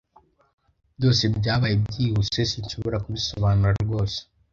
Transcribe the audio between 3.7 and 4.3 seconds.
rwose.